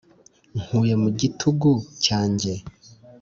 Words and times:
Nkuye 0.61 0.93
mu 1.03 1.09
gitugu 1.19 1.71
cyanjye 2.05 2.51